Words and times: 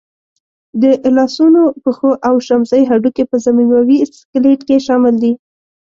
د 0.81 0.83
لاسنونو، 1.15 1.61
پښو 1.83 2.11
او 2.27 2.35
شمزۍ 2.47 2.81
هډوکي 2.89 3.23
په 3.31 3.35
ضمیموي 3.45 3.99
سکلېټ 4.19 4.59
کې 4.67 4.77
شامل 4.87 5.15
دي. 5.23 5.33